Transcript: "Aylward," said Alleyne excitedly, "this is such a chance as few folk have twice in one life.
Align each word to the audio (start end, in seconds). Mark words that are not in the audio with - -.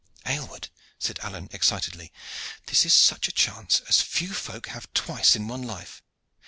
"Aylward," 0.25 0.69
said 0.97 1.19
Alleyne 1.19 1.47
excitedly, 1.51 2.11
"this 2.65 2.85
is 2.87 2.95
such 2.95 3.27
a 3.27 3.31
chance 3.31 3.81
as 3.81 4.01
few 4.01 4.33
folk 4.33 4.65
have 4.69 4.91
twice 4.93 5.35
in 5.35 5.47
one 5.47 5.61
life. 5.61 6.01